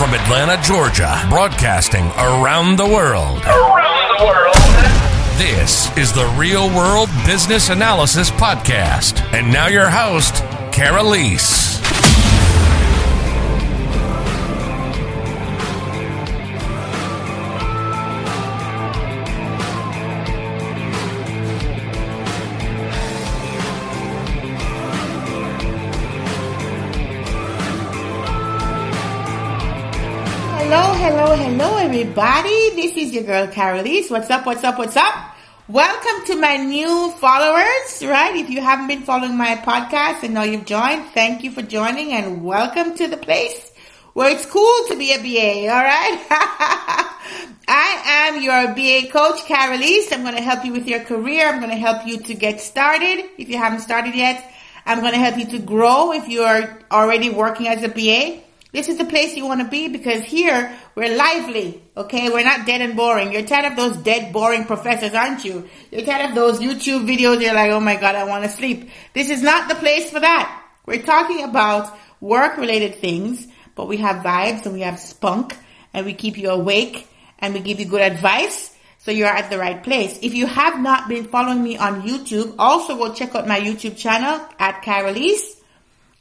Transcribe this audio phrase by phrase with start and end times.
[0.00, 3.44] From Atlanta, Georgia, broadcasting around the world.
[3.44, 4.54] Around the world.
[5.36, 9.20] This is the Real World Business Analysis Podcast.
[9.34, 10.36] And now your host,
[10.72, 11.80] Karaleise.
[11.82, 11.89] Hello,
[31.62, 32.70] hello, everybody.
[32.74, 34.10] This is your girl Karaleise.
[34.10, 34.46] What's up?
[34.46, 34.78] What's up?
[34.78, 35.36] What's up?
[35.68, 38.34] Welcome to my new followers, right?
[38.34, 42.12] If you haven't been following my podcast and now you've joined, thank you for joining
[42.12, 43.72] and welcome to the place
[44.14, 46.26] where it's cool to be a BA, all right?
[47.68, 50.14] I am your BA coach, Karaleise.
[50.14, 51.46] I'm going to help you with your career.
[51.46, 54.50] I'm going to help you to get started if you haven't started yet.
[54.86, 58.49] I'm going to help you to grow if you are already working as a BA.
[58.72, 62.30] This is the place you want to be because here we're lively, okay?
[62.30, 63.32] We're not dead and boring.
[63.32, 65.68] You're tired of those dead, boring professors, aren't you?
[65.90, 67.42] You're tired of those YouTube videos.
[67.42, 68.90] You're like, oh my God, I want to sleep.
[69.12, 70.64] This is not the place for that.
[70.86, 75.56] We're talking about work related things, but we have vibes and we have spunk
[75.92, 77.08] and we keep you awake
[77.40, 78.76] and we give you good advice.
[78.98, 80.18] So you're at the right place.
[80.22, 83.96] If you have not been following me on YouTube, also go check out my YouTube
[83.96, 85.56] channel at Karaleise.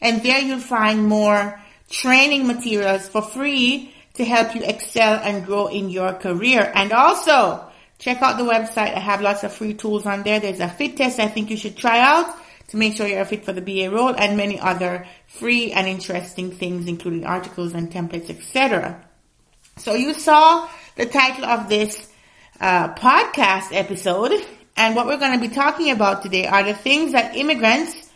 [0.02, 5.67] And there you'll find more training materials for free to help you excel and grow
[5.67, 6.71] in your career.
[6.75, 7.65] And also,
[7.97, 8.95] check out the website.
[8.95, 10.39] I have lots of free tools on there.
[10.39, 12.35] There's a fit test I think you should try out
[12.67, 16.51] to make sure you're fit for the BA role and many other free and interesting
[16.51, 19.03] things, including articles and templates, etc.
[19.77, 22.11] So you saw the title of this
[22.59, 24.33] uh, podcast episode.
[24.75, 28.08] And what we're going to be talking about today are the things that immigrants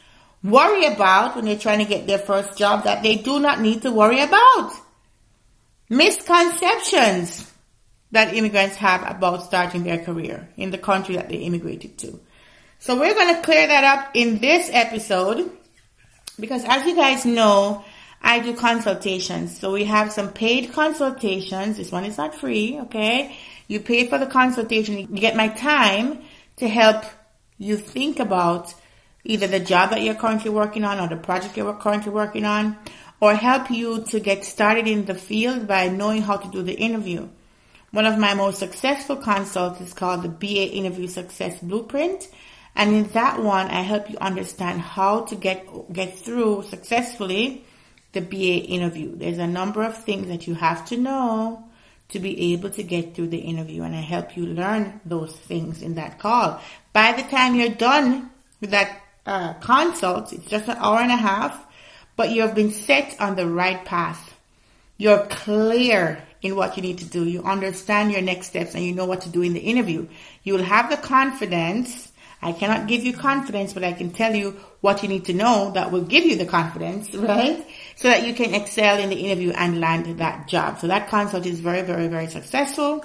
[0.44, 3.82] worry about when they're trying to get their first job that they do not need
[3.84, 4.74] to worry about.
[5.90, 7.52] Misconceptions
[8.12, 12.20] that immigrants have about starting their career in the country that they immigrated to.
[12.80, 15.50] So we're going to clear that up in this episode
[16.40, 17.84] because as you guys know,
[18.22, 19.58] I do consultations.
[19.60, 21.78] So we have some paid consultations.
[21.78, 23.38] This one is not free, okay?
[23.68, 24.98] You pay for the consultation.
[24.98, 26.22] You get my time
[26.58, 27.04] to help
[27.58, 28.74] you think about
[29.26, 32.78] either the job that you're currently working on or the project you're currently working on,
[33.20, 36.74] or help you to get started in the field by knowing how to do the
[36.74, 37.30] interview.
[37.92, 42.28] One of my most successful consults is called the BA Interview Success Blueprint.
[42.76, 47.66] And in that one, I help you understand how to get, get through successfully
[48.14, 49.16] the BA interview.
[49.16, 51.64] There's a number of things that you have to know
[52.10, 53.84] to be able to get through the interview.
[53.84, 56.60] And I help you learn those things in that call.
[56.94, 60.34] By the time you're done with that uh, consult.
[60.34, 61.66] It's just an hour and a half,
[62.16, 64.38] but you have been set on the right path.
[64.98, 67.26] You're clear in what you need to do.
[67.26, 70.08] You understand your next steps and you know what to do in the interview.
[70.44, 72.12] You will have the confidence.
[72.42, 75.72] I cannot give you confidence, but I can tell you what you need to know
[75.72, 77.66] that will give you the confidence, right?
[77.96, 80.80] So that you can excel in the interview and land that job.
[80.80, 83.04] So that consult is very, very, very successful.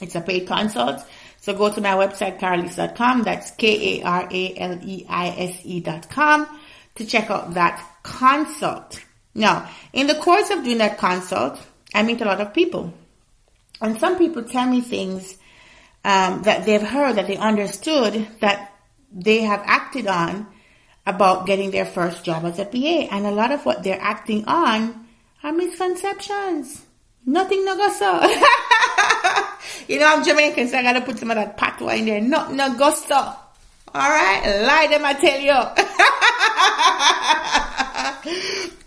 [0.00, 1.00] It's a paid consult.
[1.46, 3.22] So go to my website, karaleise.com.
[3.22, 4.00] That's K-A-R-A-L-E-I-S-E
[5.80, 6.58] dot com
[6.96, 9.00] to check out that consult.
[9.32, 11.64] Now, in the course of doing that consult,
[11.94, 12.92] I meet a lot of people.
[13.80, 15.38] And some people tell me things
[16.04, 18.72] um, that they've heard, that they understood, that
[19.12, 20.48] they have acted on
[21.06, 23.06] about getting their first job as a PA.
[23.14, 25.06] And a lot of what they're acting on
[25.44, 26.84] are misconceptions.
[27.24, 28.20] Nothing no go so.
[29.88, 32.20] you know I'm Jamaican, so I gotta put some of that patois in there.
[32.20, 33.14] Nothing no gusto.
[33.94, 34.44] Alright?
[34.62, 35.54] Lie them I tell you.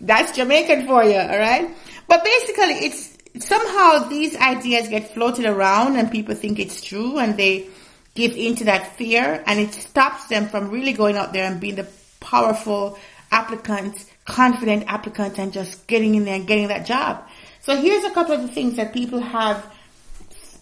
[0.00, 1.70] That's Jamaican for you, alright?
[2.06, 7.36] But basically it's somehow these ideas get floated around and people think it's true and
[7.36, 7.68] they
[8.14, 11.76] give into that fear and it stops them from really going out there and being
[11.76, 11.88] the
[12.20, 12.98] powerful
[13.30, 17.22] applicant, confident applicant and just getting in there and getting that job.
[17.60, 19.69] So here's a couple of the things that people have,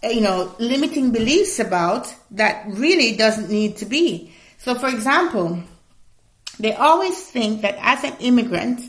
[0.03, 4.33] Uh, you know, limiting beliefs about that really doesn't need to be.
[4.59, 5.63] So for example,
[6.59, 8.81] they always think that as an immigrant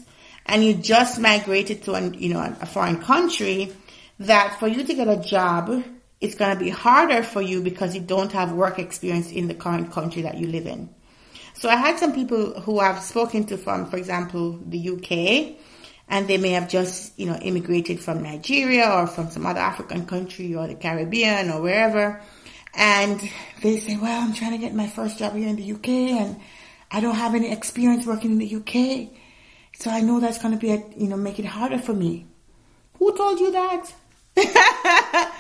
[0.46, 3.72] and you just migrated to an, you know, a foreign country,
[4.20, 5.84] that for you to get a job,
[6.20, 9.54] it's going to be harder for you because you don't have work experience in the
[9.54, 10.90] current country that you live in.
[11.54, 15.58] So I had some people who I've spoken to from, for example, the UK,
[16.10, 20.08] and they may have just, you know, immigrated from Nigeria or from some other African
[20.08, 22.20] country or the Caribbean or wherever.
[22.74, 23.22] And
[23.62, 26.40] they say, well, I'm trying to get my first job here in the UK and
[26.92, 29.10] I don't have any experience working in the UK.
[29.74, 32.26] So I know that's going to be, a, you know, make it harder for me.
[32.96, 33.94] Who told you that?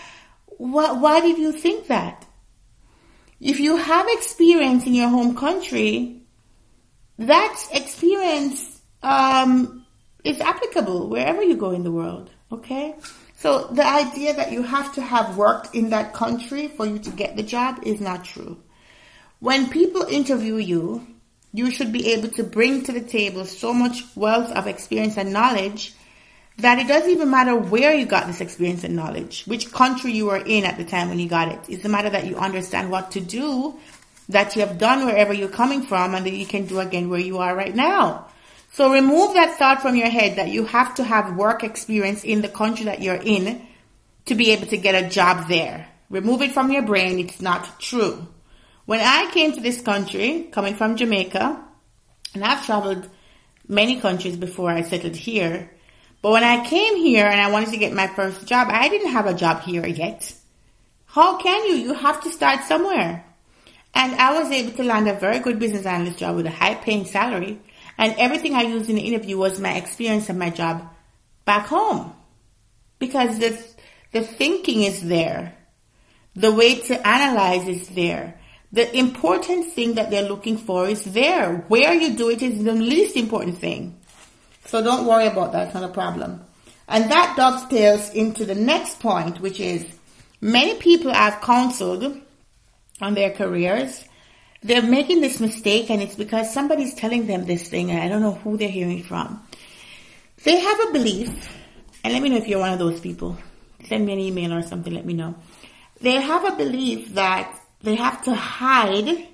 [0.57, 2.27] why, why did you think that?
[3.41, 6.21] If you have experience in your home country,
[7.17, 9.78] that experience um,
[10.23, 12.29] is applicable wherever you go in the world.
[12.51, 12.95] Okay?
[13.35, 17.09] So the idea that you have to have worked in that country for you to
[17.09, 18.61] get the job is not true.
[19.39, 21.07] When people interview you,
[21.53, 25.31] you should be able to bring to the table so much wealth of experience and
[25.31, 25.93] knowledge
[26.57, 30.25] that it doesn't even matter where you got this experience and knowledge, which country you
[30.25, 31.59] were in at the time when you got it.
[31.69, 33.79] It's a matter that you understand what to do
[34.27, 37.19] that you have done wherever you're coming from and that you can do again where
[37.19, 38.27] you are right now.
[38.71, 42.41] So remove that thought from your head that you have to have work experience in
[42.41, 43.65] the country that you're in
[44.25, 45.87] to be able to get a job there.
[46.09, 47.19] Remove it from your brain.
[47.19, 48.27] It's not true.
[48.85, 51.63] When I came to this country, coming from Jamaica,
[52.33, 53.09] and I've traveled
[53.67, 55.69] many countries before I settled here,
[56.21, 59.11] but when I came here and I wanted to get my first job, I didn't
[59.11, 60.33] have a job here yet.
[61.05, 61.75] How can you?
[61.75, 63.25] You have to start somewhere.
[63.93, 66.75] And I was able to land a very good business analyst job with a high
[66.75, 67.59] paying salary.
[67.99, 70.89] And everything I used in the interview was my experience of my job
[71.43, 72.13] back home.
[72.97, 73.61] Because the,
[74.13, 75.57] the thinking is there.
[76.33, 78.39] The way to analyze is there.
[78.71, 81.57] The important thing that they're looking for is there.
[81.67, 83.99] Where you do it is the least important thing.
[84.65, 85.65] So don't worry about that.
[85.65, 86.45] It's not a problem.
[86.87, 89.85] And that dovetails into the next point, which is
[90.39, 92.21] many people I've counseled
[93.01, 94.05] on their careers,
[94.61, 98.21] they're making this mistake and it's because somebody's telling them this thing and I don't
[98.21, 99.41] know who they're hearing from.
[100.43, 101.53] They have a belief,
[102.03, 103.37] and let me know if you're one of those people.
[103.85, 105.35] Send me an email or something, let me know.
[106.01, 109.27] They have a belief that they have to hide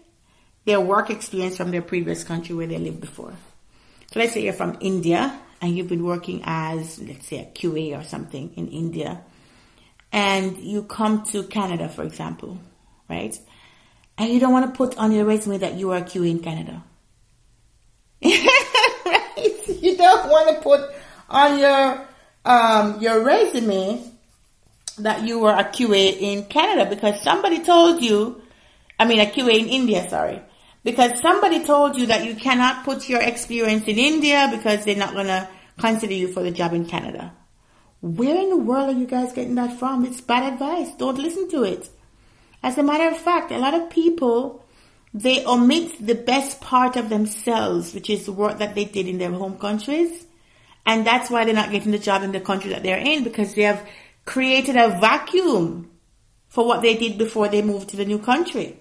[0.65, 3.33] their work experience from their previous country where they lived before.
[4.11, 7.99] So let's say you're from India and you've been working as, let's say, a QA
[7.99, 9.21] or something in India,
[10.11, 12.59] and you come to Canada, for example,
[13.09, 13.37] right?
[14.17, 16.39] And you don't want to put on your resume that you are a QA in
[16.39, 16.83] Canada.
[18.23, 19.61] right?
[19.67, 20.89] You don't want to put
[21.29, 22.07] on your
[22.45, 24.11] um, your resume
[24.99, 28.41] that you were a QA in Canada because somebody told you,
[28.99, 30.41] I mean, a QA in India, sorry,
[30.83, 35.13] because somebody told you that you cannot put your experience in India because they're not
[35.13, 37.33] going to consider you for the job in Canada.
[38.01, 40.05] Where in the world are you guys getting that from?
[40.05, 40.93] It's bad advice.
[40.95, 41.89] Don't listen to it.
[42.65, 44.65] As a matter of fact, a lot of people,
[45.13, 49.19] they omit the best part of themselves, which is the work that they did in
[49.19, 50.25] their home countries.
[50.83, 53.53] And that's why they're not getting the job in the country that they're in because
[53.53, 53.87] they have
[54.25, 55.91] created a vacuum
[56.49, 58.79] for what they did before they moved to the new country.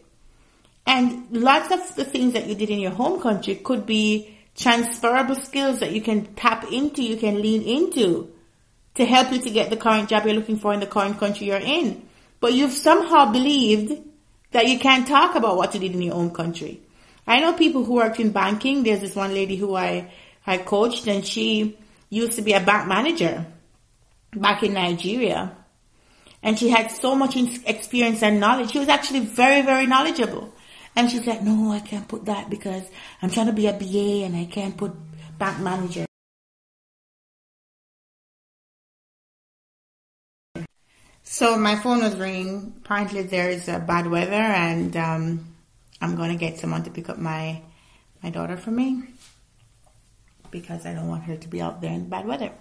[0.86, 5.34] And lots of the things that you did in your home country could be transferable
[5.34, 8.32] skills that you can tap into, you can lean into
[8.94, 11.48] to help you to get the current job you're looking for in the current country
[11.48, 12.08] you're in.
[12.40, 14.02] But you've somehow believed
[14.50, 16.80] that you can't talk about what you did in your own country.
[17.26, 18.82] I know people who worked in banking.
[18.82, 20.12] There's this one lady who I,
[20.46, 21.78] I coached and she
[22.10, 23.46] used to be a bank manager
[24.34, 25.56] back in Nigeria.
[26.42, 28.72] And she had so much experience and knowledge.
[28.72, 30.52] She was actually very, very knowledgeable.
[30.94, 32.84] And she said, no, I can't put that because
[33.22, 34.92] I'm trying to be a BA and I can't put
[35.38, 36.06] bank manager.
[41.26, 42.74] So my phone was ringing.
[42.84, 45.54] Apparently there is uh, bad weather and um,
[46.00, 47.62] I'm going to get someone to pick up my,
[48.22, 49.04] my daughter for me
[50.50, 52.52] because I don't want her to be out there in bad weather.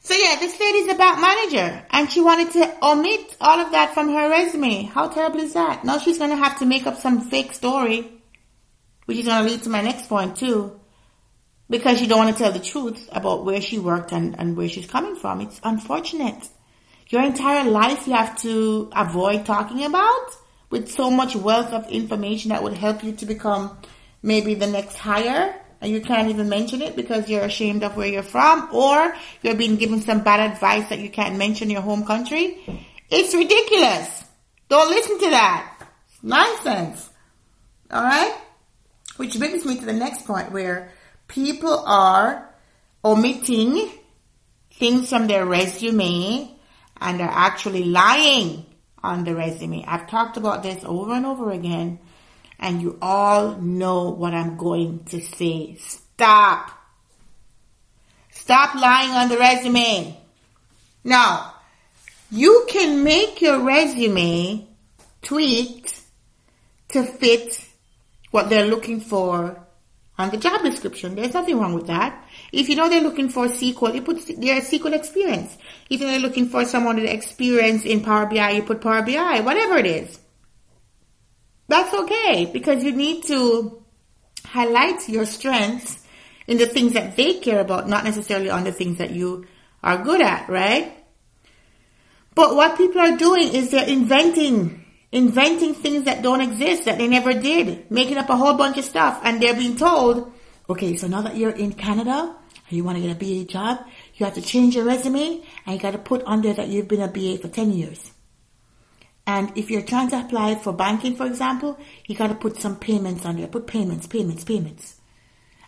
[0.00, 3.94] So yeah, this lady's a bank manager and she wanted to omit all of that
[3.94, 4.82] from her resume.
[4.82, 5.84] How terrible is that?
[5.84, 8.10] Now she's going to have to make up some fake story,
[9.04, 10.80] which is going to lead to my next point too,
[11.70, 14.68] because she don't want to tell the truth about where she worked and, and where
[14.68, 15.40] she's coming from.
[15.40, 16.48] It's unfortunate.
[17.08, 20.26] Your entire life you have to avoid talking about
[20.70, 23.78] with so much wealth of information that would help you to become
[24.22, 28.08] maybe the next hire and you can't even mention it because you're ashamed of where
[28.08, 32.04] you're from or you're being given some bad advice that you can't mention your home
[32.04, 32.58] country.
[33.08, 34.24] It's ridiculous.
[34.68, 35.78] Don't listen to that.
[36.08, 37.08] It's nonsense.
[37.92, 38.34] Alright?
[39.16, 40.90] Which brings me to the next point where
[41.28, 42.52] people are
[43.04, 43.90] omitting
[44.72, 46.55] things from their resume
[47.00, 48.66] and are actually lying
[49.02, 49.84] on the resume.
[49.86, 51.98] I've talked about this over and over again
[52.58, 55.76] and you all know what I'm going to say.
[55.76, 56.70] Stop.
[58.30, 60.16] Stop lying on the resume.
[61.04, 61.54] Now,
[62.30, 64.66] you can make your resume
[65.22, 66.00] tweaked
[66.88, 67.64] to fit
[68.30, 69.60] what they're looking for
[70.18, 71.14] on the job description.
[71.14, 72.25] There's nothing wrong with that.
[72.52, 75.56] If you know they're looking for SQL, you put their SQL experience.
[75.90, 79.76] If they're looking for someone with experience in Power BI, you put Power BI, whatever
[79.76, 80.18] it is.
[81.68, 83.82] That's okay because you need to
[84.44, 86.04] highlight your strengths
[86.46, 89.46] in the things that they care about, not necessarily on the things that you
[89.82, 90.92] are good at, right?
[92.34, 97.08] But what people are doing is they're inventing, inventing things that don't exist, that they
[97.08, 100.32] never did, making up a whole bunch of stuff, and they're being told,
[100.68, 102.36] okay, so now that you're in Canada,
[102.68, 105.74] and you want to get a BA job, you have to change your resume, and
[105.74, 108.12] you got to put on there that you've been a BA for 10 years.
[109.26, 112.76] And if you're trying to apply for banking, for example, you got to put some
[112.76, 113.48] payments on there.
[113.48, 114.96] Put payments, payments, payments.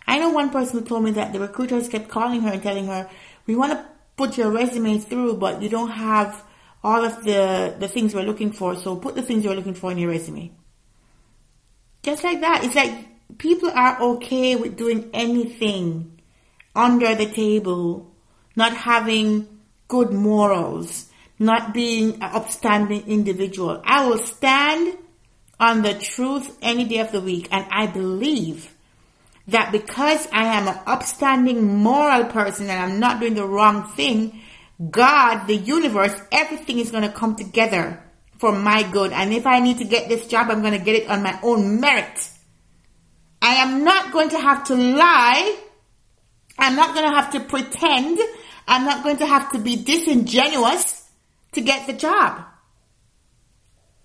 [0.07, 2.87] I know one person who told me that the recruiters kept calling her and telling
[2.87, 3.09] her,
[3.45, 6.43] we want to put your resume through, but you don't have
[6.83, 8.75] all of the, the things we're looking for.
[8.75, 10.51] So put the things you're looking for in your resume.
[12.01, 12.63] Just like that.
[12.63, 16.19] It's like people are okay with doing anything
[16.75, 18.11] under the table,
[18.55, 21.09] not having good morals
[21.39, 23.81] not being an upstanding individual.
[23.85, 24.97] I will stand
[25.59, 27.47] on the truth any day of the week.
[27.51, 28.73] And I believe
[29.47, 34.41] that because I am an upstanding moral person and I'm not doing the wrong thing,
[34.91, 38.03] God, the universe, everything is going to come together
[38.37, 39.11] for my good.
[39.11, 41.39] And if I need to get this job, I'm going to get it on my
[41.41, 42.29] own merit.
[43.41, 45.57] I am not going to have to lie.
[46.57, 48.19] I'm not going to have to pretend.
[48.67, 51.09] I'm not going to have to be disingenuous
[51.53, 52.43] to get the job.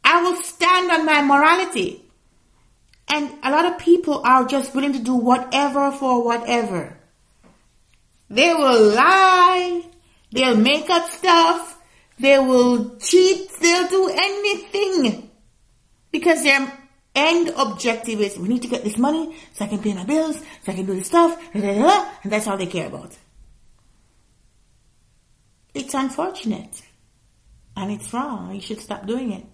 [0.05, 2.05] I will stand on my morality.
[3.09, 6.97] And a lot of people are just willing to do whatever for whatever.
[8.31, 9.83] They will lie.
[10.33, 11.79] They'll make up stuff.
[12.19, 13.51] They will cheat.
[13.61, 15.31] They'll do anything.
[16.11, 16.73] Because their
[17.15, 20.37] end objective is we need to get this money so I can pay my bills,
[20.37, 23.17] so I can do this stuff, and that's all they care about.
[25.75, 26.83] It's unfortunate.
[27.77, 28.55] And it's wrong.
[28.55, 29.45] You should stop doing it.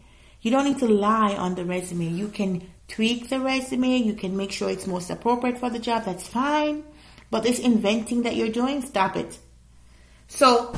[0.43, 2.09] You don't need to lie on the resume.
[2.09, 3.97] You can tweak the resume.
[3.97, 6.05] You can make sure it's most appropriate for the job.
[6.05, 6.85] That's fine.
[7.31, 9.39] But this inventing that you're doing, stop it.
[10.29, 10.75] So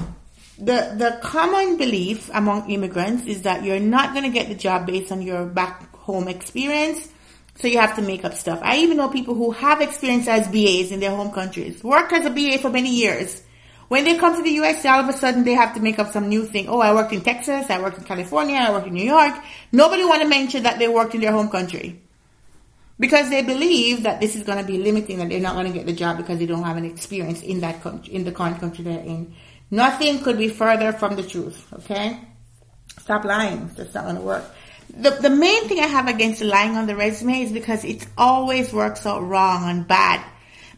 [0.59, 4.87] the the common belief among immigrants is that you're not going to get the job
[4.87, 7.09] based on your back home experience.
[7.57, 8.61] So you have to make up stuff.
[8.63, 12.25] I even know people who have experience as BAs in their home countries, worked as
[12.25, 13.43] a BA for many years,
[13.93, 16.13] when they come to the US, all of a sudden they have to make up
[16.13, 16.67] some new thing.
[16.67, 19.35] Oh, I worked in Texas, I worked in California, I worked in New York.
[19.71, 22.01] Nobody want to mention that they worked in their home country.
[22.99, 25.73] Because they believe that this is going to be limiting and they're not going to
[25.75, 28.61] get the job because they don't have an experience in that country, in the current
[28.61, 29.35] country they're in.
[29.71, 32.19] Nothing could be further from the truth, okay?
[32.99, 33.71] Stop lying.
[33.77, 34.45] It's not going to work.
[34.95, 38.73] The, the main thing I have against lying on the resume is because it always
[38.73, 40.23] works out wrong and bad.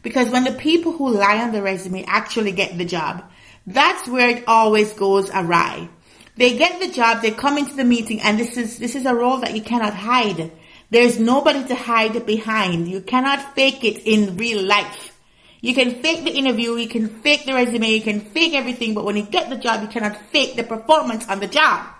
[0.03, 3.25] Because when the people who lie on the resume actually get the job,
[3.67, 5.89] that's where it always goes awry.
[6.37, 9.15] They get the job, they come into the meeting, and this is, this is a
[9.15, 10.53] role that you cannot hide.
[10.91, 12.87] There's nobody to hide behind.
[12.87, 15.19] You cannot fake it in real life.
[15.61, 19.05] You can fake the interview, you can fake the resume, you can fake everything, but
[19.05, 21.94] when you get the job, you cannot fake the performance on the job.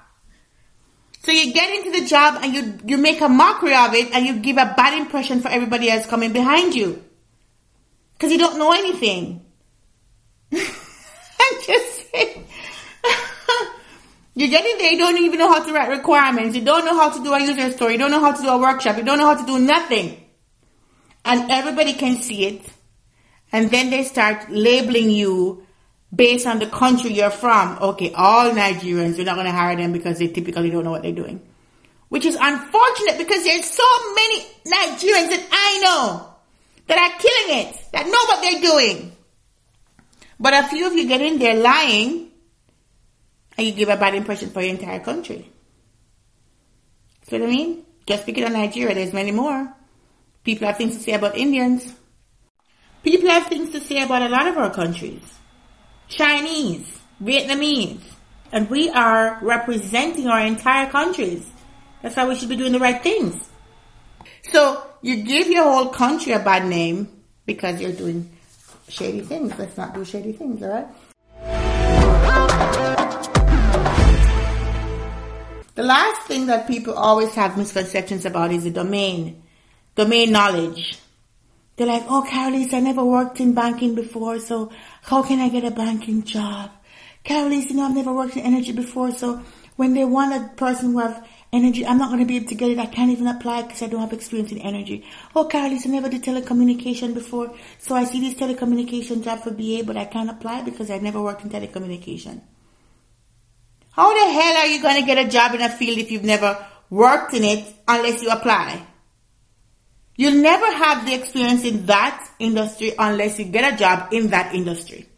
[1.25, 4.27] So you get into the job and you, you make a mockery of it and
[4.27, 7.03] you give a bad impression for everybody else coming behind you.
[8.13, 9.43] Because you don't know anything.
[10.53, 12.47] I'm just saying.
[14.35, 16.55] you get in there, you don't even know how to write requirements.
[16.57, 17.93] You don't know how to do a user story.
[17.93, 18.99] You don't know how to do a workshop.
[18.99, 20.23] You don't know how to do nothing.
[21.25, 22.71] And everybody can see it.
[23.51, 25.64] And then they start labeling you
[26.15, 27.79] based on the country you're from.
[27.81, 31.03] Okay, all Nigerians, we're not going to hire them because they typically don't know what
[31.03, 31.41] they're doing.
[32.09, 36.35] Which is unfortunate because there's so many Nigerians that I know
[36.87, 39.13] that are killing it, that know what they're doing.
[40.39, 42.31] But a few of you get in there lying
[43.57, 45.51] and you give a bad impression for your entire country.
[47.23, 47.85] See what I mean?
[48.07, 49.73] Just speaking on Nigeria, there's many more.
[50.45, 51.95] People have things to say about Indians.
[53.03, 55.23] People have things to say about a lot of our countries.
[56.17, 58.03] Chinese, Vietnamese.
[58.53, 61.51] And we are representing our entire countries.
[62.03, 63.51] That's why we should be doing the right things.
[64.43, 67.09] So you give your whole country a bad name
[67.47, 68.31] because you're doing
[68.89, 69.53] shady things.
[69.59, 70.87] Let's not do shady things, all right?
[75.75, 79.43] The last thing that people always have misconceptions about is the domain,
[79.97, 80.97] domain knowledge.
[81.77, 84.71] They're like, oh, Karaleise, I never worked in banking before, so
[85.03, 86.71] how can I get a banking job?
[87.25, 89.43] Karaleise, you know, I've never worked in energy before, so
[89.77, 91.87] when they want a person who have energy.
[91.87, 92.79] I'm not going to be able to get it.
[92.79, 95.07] I can't even apply because I don't have experience in energy.
[95.35, 97.55] Oh, Karaleise, I never did telecommunication before.
[97.79, 101.23] So I see this telecommunication job for BA, but I can't apply because I never
[101.23, 102.41] worked in telecommunication.
[103.93, 106.25] How the hell are you going to get a job in a field if you've
[106.25, 106.59] never
[106.91, 108.85] worked in it unless you apply?
[110.17, 114.55] You'll never have the experience in that industry unless you get a job in that
[114.55, 115.09] industry.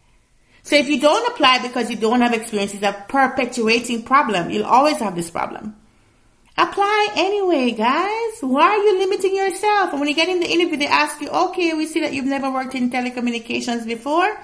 [0.63, 4.51] So if you don't apply because you don't have experience, it's a perpetuating problem.
[4.51, 5.77] You'll always have this problem.
[6.59, 8.41] Apply anyway, guys.
[8.41, 9.91] Why are you limiting yourself?
[9.91, 12.25] And when you get in the interview, they ask you, okay, we see that you've
[12.25, 14.41] never worked in telecommunications before.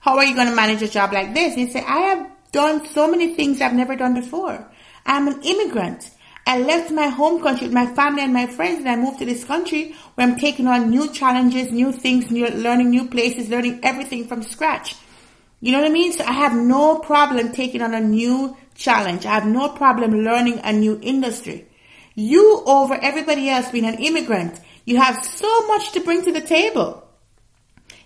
[0.00, 1.52] How are you going to manage a job like this?
[1.52, 4.66] And you say, I have done so many things I've never done before.
[5.04, 6.10] I'm an immigrant.
[6.46, 9.24] I left my home country with my family and my friends and I moved to
[9.24, 13.80] this country where I'm taking on new challenges, new things, new, learning new places, learning
[13.82, 14.96] everything from scratch.
[15.60, 16.12] You know what I mean?
[16.12, 19.26] So I have no problem taking on a new challenge.
[19.26, 21.66] I have no problem learning a new industry.
[22.14, 26.40] You over everybody else being an immigrant, you have so much to bring to the
[26.40, 27.06] table.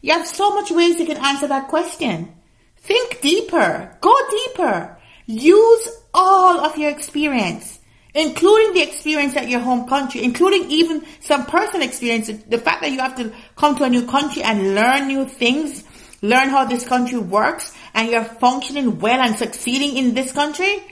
[0.02, 2.34] You have so much ways you can answer that question.
[2.76, 3.96] Think deeper.
[4.02, 4.98] Go deeper.
[5.26, 7.73] Use all of your experience,
[8.14, 12.28] including the experience at your home country, including even some personal experience.
[12.28, 15.85] The fact that you have to come to a new country and learn new things,
[16.23, 20.83] learn how this country works, and you're functioning well and succeeding in this country,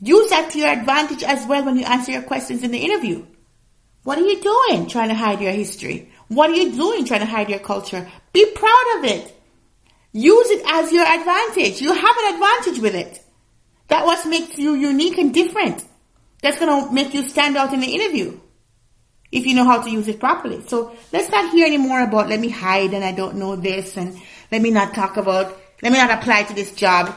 [0.00, 3.26] use that to your advantage as well when you answer your questions in the interview.
[4.04, 6.10] What are you doing trying to hide your history?
[6.28, 8.08] What are you doing trying to hide your culture?
[8.32, 9.36] Be proud of it.
[10.12, 11.80] Use it as your advantage.
[11.80, 13.22] You have an advantage with it.
[13.88, 15.84] That what makes you unique and different.
[16.42, 18.38] That's going to make you stand out in the interview.
[19.30, 20.62] If you know how to use it properly.
[20.66, 23.96] So let's not hear any more about let me hide and I don't know this
[23.96, 24.20] and
[24.50, 27.14] let me not talk about let me not apply to this job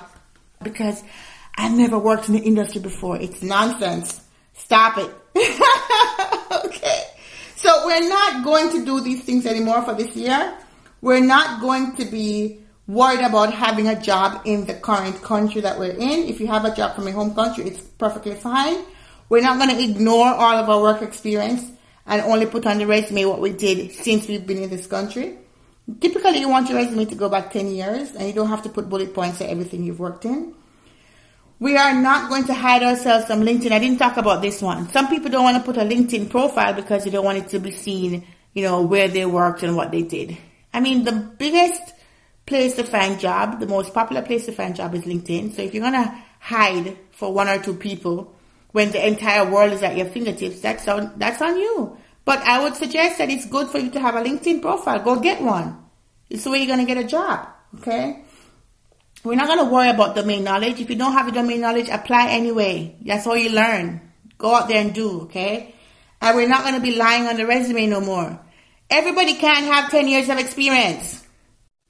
[0.61, 1.03] because
[1.55, 3.17] I've never worked in the industry before.
[3.19, 4.21] It's nonsense.
[4.53, 5.09] Stop it.
[6.65, 7.03] okay.
[7.55, 10.55] So we're not going to do these things anymore for this year.
[11.01, 15.77] We're not going to be worried about having a job in the current country that
[15.79, 16.27] we're in.
[16.27, 18.83] If you have a job from your home country, it's perfectly fine.
[19.29, 21.71] We're not going to ignore all of our work experience
[22.05, 25.37] and only put on the resume what we did since we've been in this country.
[25.99, 28.69] Typically, you want your resume to go back 10 years and you don't have to
[28.69, 30.53] put bullet points to everything you've worked in.
[31.59, 33.71] We are not going to hide ourselves from LinkedIn.
[33.71, 34.89] I didn't talk about this one.
[34.89, 37.59] Some people don't want to put a LinkedIn profile because they don't want it to
[37.59, 40.37] be seen, you know, where they worked and what they did.
[40.73, 41.93] I mean, the biggest
[42.45, 45.55] place to find job, the most popular place to find job is LinkedIn.
[45.55, 48.35] So if you're going to hide for one or two people
[48.73, 51.97] when the entire world is at your fingertips, that's on, that's on you.
[52.25, 54.99] But I would suggest that it's good for you to have a LinkedIn profile.
[54.99, 55.77] Go get one.
[56.29, 57.47] It's the way you're going to get a job.
[57.77, 58.23] Okay.
[59.23, 60.81] We're not going to worry about domain knowledge.
[60.81, 62.97] If you don't have the domain knowledge, apply anyway.
[63.05, 64.01] That's all you learn.
[64.37, 65.21] Go out there and do.
[65.21, 65.75] Okay.
[66.21, 68.39] And we're not going to be lying on the resume no more.
[68.89, 71.25] Everybody can't have 10 years of experience.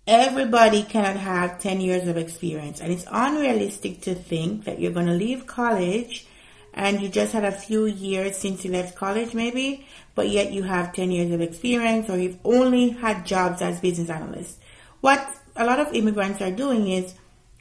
[0.06, 2.82] Everybody cannot have 10 years of experience.
[2.82, 6.28] And it's unrealistic to think that you're going to leave college
[6.74, 10.64] and you just had a few years since you left college, maybe, but yet you
[10.64, 14.60] have 10 years of experience or you've only had jobs as business analyst.
[15.02, 17.14] What a lot of immigrants are doing is,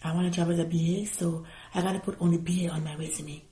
[0.03, 1.45] I want a job as a BA, so
[1.75, 3.43] I gotta put only BA on my resume.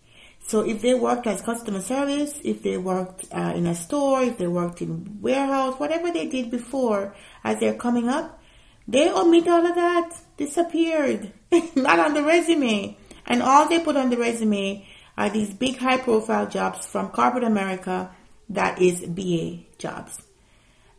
[0.47, 4.39] So if they worked as customer service, if they worked uh, in a store, if
[4.39, 8.41] they worked in warehouse, whatever they did before as they're coming up,
[8.89, 11.33] they omit all of that, disappeared,
[11.77, 12.97] not on the resume.
[13.27, 14.85] And all they put on the resume
[15.21, 18.11] are these big high profile jobs from corporate America
[18.49, 20.19] that is BA jobs.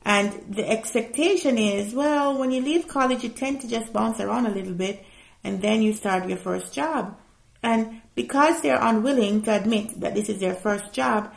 [0.05, 4.45] And the expectation is, well, when you leave college, you tend to just bounce around
[4.45, 5.03] a little bit
[5.43, 7.17] and then you start your first job.
[7.63, 11.33] And because they're unwilling to admit that this is their first job,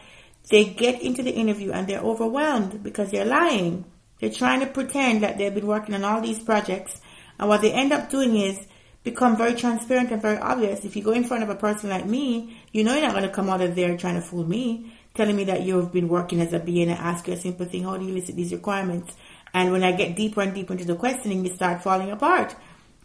[0.51, 3.87] they get into the interview and they're overwhelmed because they're lying.
[4.21, 7.01] They're trying to pretend that they've been working on all these projects.
[7.39, 8.59] And what they end up doing is
[9.05, 10.85] become very transparent and very obvious.
[10.85, 13.25] If you go in front of a person like me, you know you're not going
[13.25, 16.41] to come out of there trying to fool me telling me that you've been working
[16.41, 19.17] as a BA and ask you a simple thing, how do you elicit these requirements?
[19.53, 22.57] And when I get deeper and deeper into the questioning, you start falling apart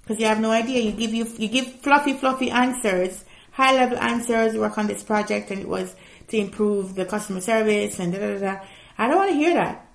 [0.01, 0.81] because you have no idea.
[0.81, 4.57] You give you you give fluffy, fluffy answers, high level answers.
[4.57, 5.95] Work on this project, and it was
[6.29, 8.61] to improve the customer service and da da da.
[8.97, 9.85] I don't want to hear that.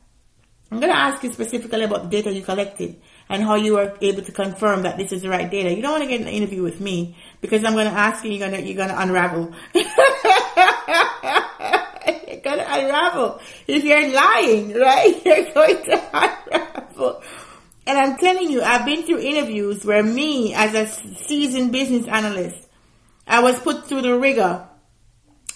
[0.71, 3.97] I'm going to ask you specifically about the data you collected and how you are
[4.01, 5.75] able to confirm that this is the right data.
[5.75, 8.31] You don't want to get an interview with me because I'm going to ask you.
[8.33, 9.53] You're going to you're going to unravel.
[9.75, 9.85] you're
[12.41, 13.41] going to unravel.
[13.67, 17.23] If you're lying, right, you're going to unravel.
[17.87, 22.57] And I'm telling you, I've been through interviews where me, as a seasoned business analyst,
[23.27, 24.67] I was put through the rigor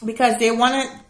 [0.04, 1.00] because they want to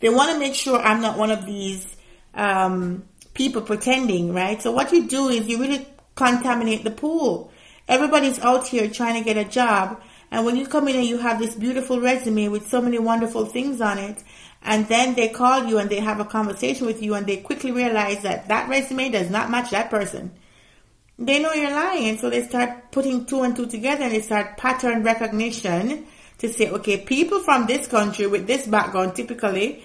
[0.00, 1.86] they want to make sure I'm not one of these
[2.34, 4.60] um, people pretending, right?
[4.60, 7.50] So what you do is you really contaminate the pool.
[7.86, 10.00] Everybody's out here trying to get a job,
[10.30, 13.44] and when you come in and you have this beautiful resume with so many wonderful
[13.44, 14.22] things on it,
[14.62, 17.70] and then they call you and they have a conversation with you, and they quickly
[17.70, 20.32] realize that that resume does not match that person.
[21.18, 24.56] They know you're lying, so they start putting two and two together, and they start
[24.56, 26.06] pattern recognition
[26.38, 29.84] to say, okay, people from this country with this background typically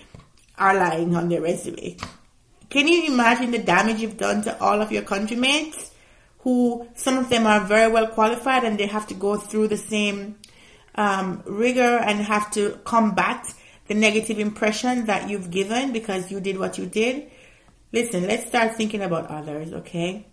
[0.57, 1.97] are lying on their resume.
[2.69, 5.91] Can you imagine the damage you've done to all of your countrymates
[6.39, 9.77] who some of them are very well qualified and they have to go through the
[9.77, 10.37] same
[10.95, 13.53] um, rigor and have to combat
[13.87, 17.29] the negative impression that you've given because you did what you did?
[17.91, 20.27] Listen, let's start thinking about others, okay?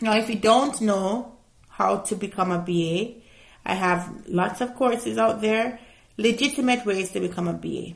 [0.00, 1.36] Now, if you don't know
[1.68, 3.14] how to become a BA,
[3.64, 5.80] I have lots of courses out there,
[6.16, 7.94] legitimate ways to become a BA,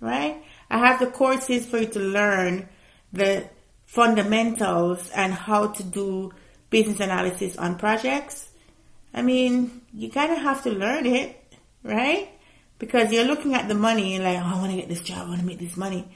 [0.00, 0.42] right?
[0.70, 2.68] I have the courses for you to learn
[3.12, 3.48] the
[3.84, 6.32] fundamentals and how to do
[6.70, 8.48] business analysis on projects.
[9.12, 11.36] I mean, you kind of have to learn it,
[11.82, 12.28] right?
[12.78, 15.26] Because you're looking at the money and like, oh, I want to get this job,
[15.26, 16.08] I want to make this money.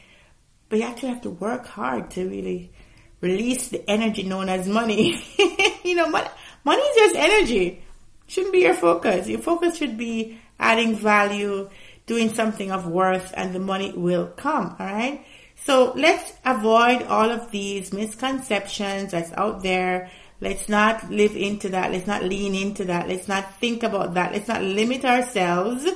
[0.69, 2.73] But you actually have to work hard to really
[3.21, 5.23] release the energy known as money.
[5.85, 6.29] you know, money,
[6.65, 7.85] money is just energy
[8.27, 9.29] shouldn't be your focus.
[9.29, 11.69] Your focus should be adding value,
[12.07, 14.77] doing something of worth, and the money will come.
[14.79, 15.25] All right.
[15.57, 20.11] So let's avoid all of these misconceptions that's out there.
[20.41, 21.93] Let's not live into that.
[21.93, 23.09] Let's not lean into that.
[23.09, 24.33] Let's not think about that.
[24.33, 25.87] Let's not limit ourselves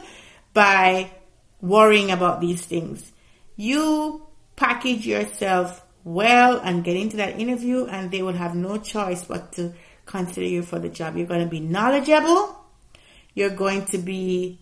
[0.54, 1.10] by
[1.60, 3.12] worrying about these things.
[3.56, 9.24] You package yourself well and get into that interview and they will have no choice
[9.24, 9.74] but to
[10.06, 11.16] consider you for the job.
[11.16, 12.56] You're going to be knowledgeable.
[13.34, 14.60] You're going to be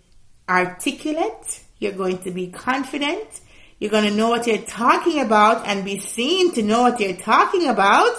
[0.49, 1.63] articulate.
[1.79, 3.41] You're going to be confident.
[3.79, 7.17] You're going to know what you're talking about and be seen to know what you're
[7.17, 8.17] talking about.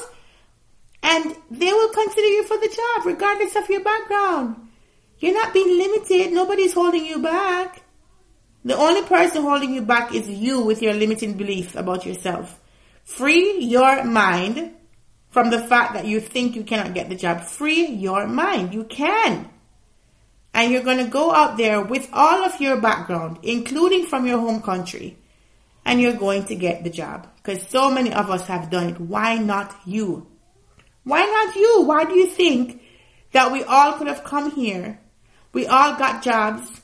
[1.09, 4.67] And they will consider you for the job regardless of your background.
[5.19, 6.33] You're not being limited.
[6.33, 7.81] Nobody's holding you back.
[8.65, 12.59] The only person holding you back is you with your limiting belief about yourself.
[13.03, 14.75] Free your mind
[15.29, 17.39] from the fact that you think you cannot get the job.
[17.39, 18.73] Free your mind.
[18.73, 19.49] You can.
[20.53, 24.39] And you're going to go out there with all of your background, including from your
[24.39, 25.17] home country,
[25.85, 27.29] and you're going to get the job.
[27.37, 28.99] Because so many of us have done it.
[28.99, 30.27] Why not you?
[31.07, 31.83] Why not you?
[31.83, 32.81] Why do you think
[33.31, 34.99] that we all could have come here?
[35.53, 36.81] We all got jobs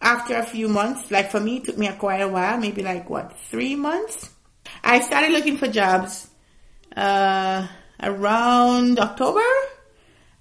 [0.00, 1.10] after a few months.
[1.10, 4.30] Like for me, it took me a quite a while, maybe like what, three months?
[4.84, 6.28] I started looking for jobs
[6.94, 7.66] uh,
[8.00, 9.50] around October,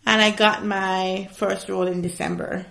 [0.06, 2.68] and I got my first role in December.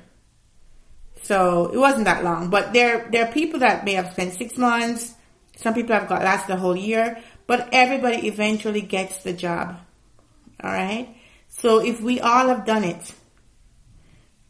[1.24, 4.56] So it wasn't that long, but there there are people that may have spent six
[4.56, 5.14] months.
[5.56, 9.82] Some people have got last a whole year, but everybody eventually gets the job.
[10.62, 11.14] All right.
[11.48, 13.12] So if we all have done it,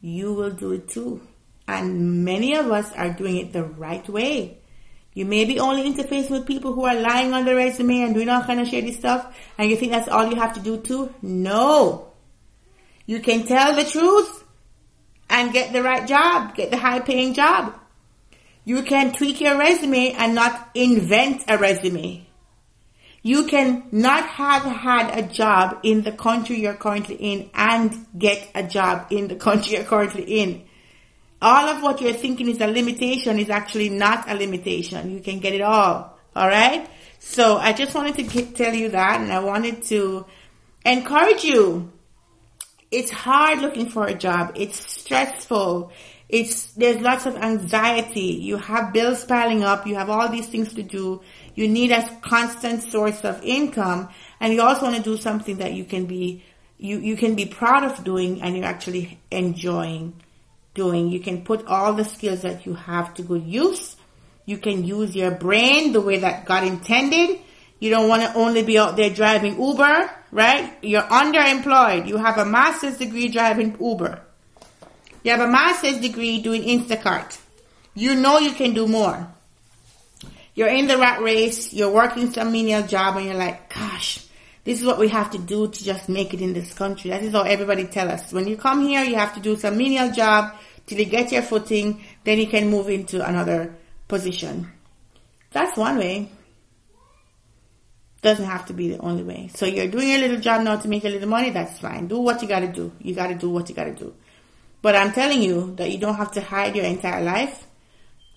[0.00, 1.20] you will do it too.
[1.66, 4.58] And many of us are doing it the right way.
[5.14, 8.28] You may be only interfacing with people who are lying on their resume and doing
[8.28, 11.14] all kind of shady stuff, and you think that's all you have to do too?
[11.20, 12.12] No.
[13.04, 14.44] You can tell the truth
[15.28, 17.74] and get the right job, get the high paying job.
[18.64, 22.26] You can tweak your resume and not invent a resume.
[23.22, 28.48] You can not have had a job in the country you're currently in and get
[28.54, 30.64] a job in the country you're currently in
[31.42, 35.10] all of what you're thinking is a limitation is actually not a limitation.
[35.10, 36.16] You can get it all.
[36.36, 36.88] All right.
[37.18, 40.24] So I just wanted to get, tell you that and I wanted to
[40.86, 41.90] encourage you.
[42.92, 44.52] It's hard looking for a job.
[44.54, 45.90] It's stressful.
[46.28, 48.38] It's, there's lots of anxiety.
[48.40, 49.86] You have bills piling up.
[49.86, 51.22] You have all these things to do.
[51.54, 54.08] You need a constant source of income
[54.40, 56.42] and you also want to do something that you can be,
[56.78, 60.14] you, you can be proud of doing and you're actually enjoying
[60.74, 61.08] doing.
[61.08, 63.96] You can put all the skills that you have to good use.
[64.46, 67.38] You can use your brain the way that God intended.
[67.78, 70.72] You don't want to only be out there driving Uber, right?
[70.82, 72.08] You're underemployed.
[72.08, 74.22] You have a master's degree driving Uber.
[75.24, 77.38] You have a master's degree doing Instacart.
[77.94, 79.28] You know you can do more.
[80.54, 81.72] You're in the rat race.
[81.72, 84.26] You're working some menial job and you're like, gosh,
[84.64, 87.10] this is what we have to do to just make it in this country.
[87.10, 88.32] That is how everybody tell us.
[88.32, 90.54] When you come here, you have to do some menial job
[90.86, 93.74] till you get your footing, then you can move into another
[94.08, 94.70] position.
[95.52, 96.30] That's one way.
[98.20, 99.50] Doesn't have to be the only way.
[99.54, 102.06] So you're doing your little job now to make a little money, that's fine.
[102.06, 102.92] Do what you gotta do.
[103.00, 104.14] You gotta do what you gotta do.
[104.80, 107.66] But I'm telling you that you don't have to hide your entire life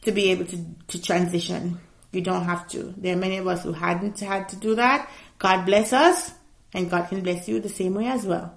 [0.03, 1.79] to be able to, to transition.
[2.15, 2.93] You don't have to.
[2.95, 5.09] There are many of us who hadn't had to do that.
[5.37, 6.31] God bless us,
[6.73, 8.55] and God can bless you the same way as well.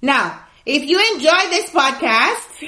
[0.00, 2.62] Now, if you enjoy this podcast,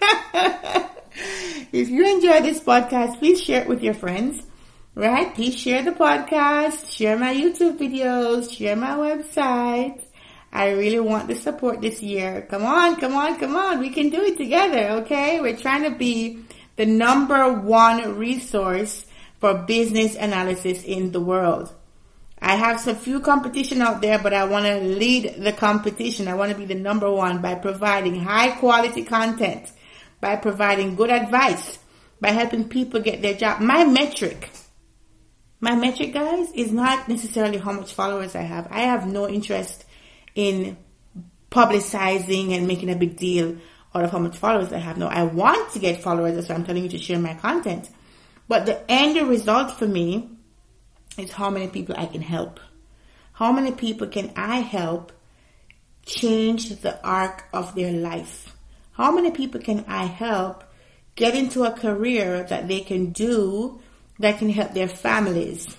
[1.72, 4.44] if you enjoy this podcast, please share it with your friends,
[4.96, 5.32] right?
[5.32, 10.02] Please share the podcast, share my YouTube videos, share my website.
[10.52, 12.46] I really want the support this year.
[12.50, 13.78] Come on, come on, come on.
[13.78, 15.40] We can do it together, okay?
[15.40, 16.40] We're trying to be
[16.76, 19.06] the number one resource
[19.38, 21.72] for business analysis in the world.
[22.42, 26.26] I have some few competition out there, but I want to lead the competition.
[26.26, 29.70] I want to be the number one by providing high quality content,
[30.20, 31.78] by providing good advice,
[32.20, 33.60] by helping people get their job.
[33.60, 34.50] My metric,
[35.60, 38.66] my metric guys is not necessarily how much followers I have.
[38.70, 39.84] I have no interest
[40.34, 40.76] in
[41.50, 43.56] publicizing and making a big deal
[43.94, 44.98] out of how much followers I have.
[44.98, 46.34] No, I want to get followers.
[46.34, 47.90] That's why I'm telling you to share my content.
[48.48, 50.30] But the end result for me
[51.18, 52.60] is how many people I can help.
[53.32, 55.12] How many people can I help
[56.04, 58.54] change the arc of their life?
[58.92, 60.64] How many people can I help
[61.14, 63.80] get into a career that they can do
[64.18, 65.76] that can help their families?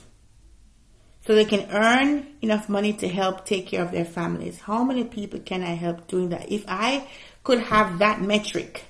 [1.23, 4.59] So they can earn enough money to help take care of their families.
[4.59, 6.51] How many people can I help doing that?
[6.51, 7.07] If I
[7.43, 8.85] could have that metric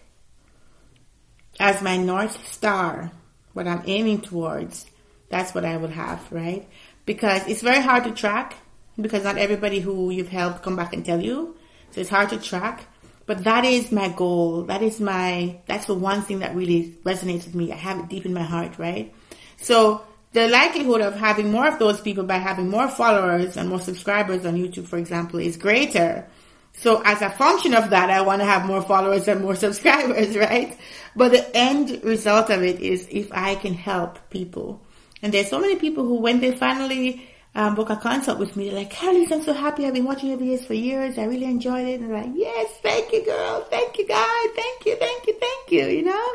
[1.59, 3.11] as my North Star,
[3.53, 4.85] what I'm aiming towards,
[5.29, 6.67] that's what I would have, right?
[7.05, 8.55] Because it's very hard to track
[8.99, 11.55] because not everybody who you've helped come back and tell you.
[11.91, 12.85] So it's hard to track.
[13.25, 14.63] But that is my goal.
[14.63, 17.71] That is my, that's the one thing that really resonates with me.
[17.71, 19.13] I have it deep in my heart, right?
[19.57, 23.79] So the likelihood of having more of those people by having more followers and more
[23.79, 26.27] subscribers on YouTube, for example, is greater.
[26.73, 30.37] So as a function of that, I want to have more followers and more subscribers,
[30.37, 30.77] right?
[31.15, 34.81] But the end result of it is if I can help people
[35.21, 38.69] and there's so many people who, when they finally um, book a consult with me,
[38.69, 39.85] they're like, Carly, I'm so happy.
[39.85, 41.17] I've been watching your videos for years.
[41.17, 41.99] I really enjoyed it.
[41.99, 43.61] And they're like, yes, thank you, girl.
[43.69, 44.47] Thank you, guys.
[44.55, 46.33] Thank you, thank you, thank you, you know?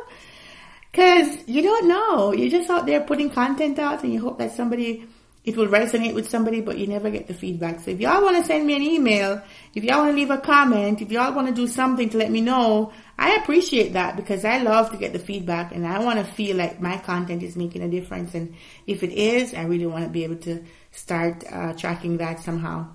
[0.96, 2.32] Cause you don't know.
[2.32, 5.06] You're just out there putting content out and you hope that somebody,
[5.44, 7.80] it will resonate with somebody, but you never get the feedback.
[7.80, 9.42] So if y'all want to send me an email,
[9.74, 12.30] if y'all want to leave a comment, if y'all want to do something to let
[12.30, 16.18] me know, I appreciate that because I love to get the feedback and I want
[16.18, 18.34] to feel like my content is making a difference.
[18.34, 18.54] And
[18.86, 22.88] if it is, I really want to be able to start uh, tracking that somehow.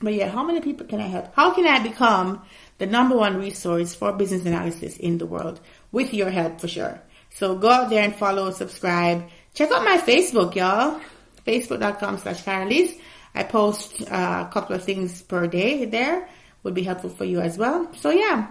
[0.00, 1.34] But yeah, how many people can I help?
[1.34, 2.40] How can I become
[2.78, 5.60] the number one resource for business analysis in the world
[5.92, 7.02] with your help for sure?
[7.38, 9.28] So go out there and follow, subscribe.
[9.54, 11.00] Check out my Facebook, y'all.
[11.46, 12.98] Facebook.com slash Karaleise.
[13.32, 16.28] I post uh, a couple of things per day there.
[16.64, 17.94] Would be helpful for you as well.
[17.94, 18.48] So yeah,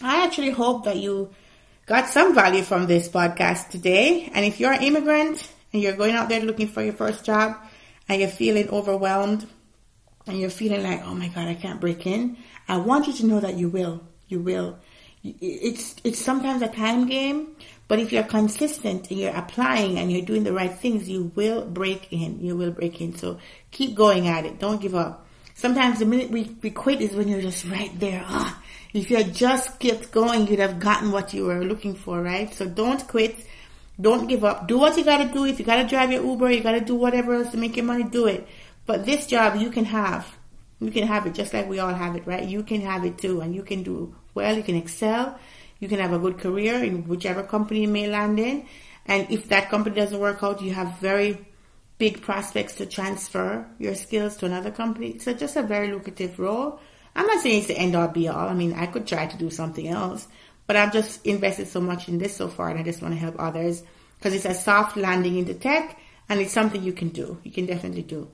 [0.00, 1.34] I actually hope that you
[1.84, 4.30] got some value from this podcast today.
[4.32, 7.56] And if you're an immigrant and you're going out there looking for your first job
[8.08, 9.46] and you're feeling overwhelmed
[10.26, 13.26] and you're feeling like, oh my God, I can't break in, I want you to
[13.26, 14.00] know that you will.
[14.28, 14.78] You will.
[15.40, 17.56] It's, it's sometimes a time game,
[17.88, 21.64] but if you're consistent and you're applying and you're doing the right things, you will
[21.64, 22.40] break in.
[22.40, 23.16] You will break in.
[23.16, 23.38] So
[23.70, 24.58] keep going at it.
[24.58, 25.26] Don't give up.
[25.54, 28.24] Sometimes the minute we, we quit is when you're just right there.
[28.26, 28.62] Ah,
[28.94, 32.52] if you had just kept going, you'd have gotten what you were looking for, right?
[32.54, 33.36] So don't quit.
[34.00, 34.68] Don't give up.
[34.68, 35.44] Do what you gotta do.
[35.44, 38.04] If you gotta drive your Uber, you gotta do whatever else to make your money,
[38.04, 38.46] do it.
[38.86, 40.36] But this job you can have.
[40.80, 42.44] You can have it just like we all have it, right?
[42.44, 44.56] You can have it too, and you can do well.
[44.56, 45.38] You can excel.
[45.80, 48.66] You can have a good career in whichever company you may land in.
[49.06, 51.32] And if that company doesn't work out, you have very
[51.98, 55.18] big prospects to transfer your skills to another company.
[55.18, 56.80] So just a very lucrative role.
[57.14, 58.48] I'm not saying it's the end all be all.
[58.48, 60.28] I mean, I could try to do something else,
[60.66, 63.20] but I've just invested so much in this so far and I just want to
[63.20, 63.82] help others
[64.16, 65.98] because it's a soft landing into tech
[66.28, 67.38] and it's something you can do.
[67.42, 68.30] You can definitely do.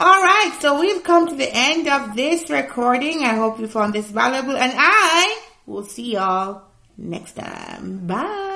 [0.00, 0.56] All right.
[0.60, 3.22] So we've come to the end of this recording.
[3.22, 6.62] I hope you found this valuable and I will see y'all
[6.96, 8.06] next time.
[8.06, 8.49] Bye.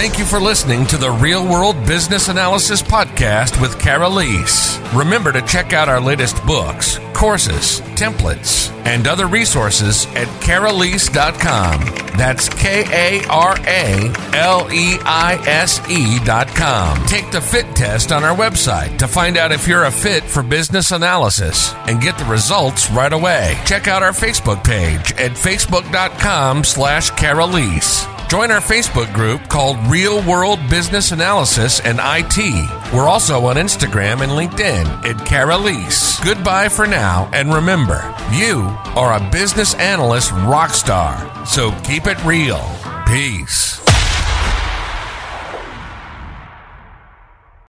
[0.00, 4.80] Thank you for listening to the Real World Business Analysis Podcast with Karaleise.
[4.98, 11.80] Remember to check out our latest books, courses, templates, and other resources at karaleise.com.
[12.16, 17.06] That's K A R A L E I S E.com.
[17.06, 20.42] Take the fit test on our website to find out if you're a fit for
[20.42, 23.54] business analysis and get the results right away.
[23.66, 28.19] Check out our Facebook page at facebook.com slash Karaleise.
[28.30, 32.38] Join our Facebook group called Real World Business Analysis and IT.
[32.94, 36.24] We're also on Instagram and LinkedIn at Karaleise.
[36.24, 37.96] Goodbye for now, and remember,
[38.30, 41.44] you are a business analyst rock star.
[41.44, 42.64] So keep it real.
[43.04, 43.79] Peace.